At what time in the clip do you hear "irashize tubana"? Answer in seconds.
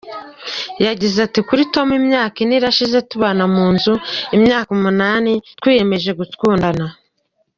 2.57-3.43